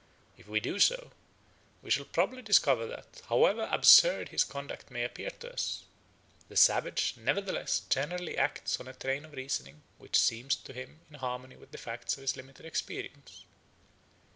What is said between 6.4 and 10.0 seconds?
the savage nevertheless generally acts on a train of reasoning